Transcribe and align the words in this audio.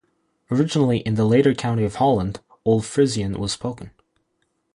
Originally 0.49 0.97
in 1.01 1.13
the 1.13 1.25
later 1.25 1.53
county 1.53 1.83
of 1.83 1.97
Holland, 1.97 2.39
Old 2.65 2.87
Frisian 2.87 3.37
was 3.39 3.51
spoken. 3.51 3.91